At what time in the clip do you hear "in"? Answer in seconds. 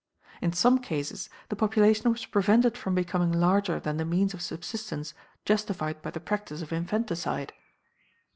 0.41-0.51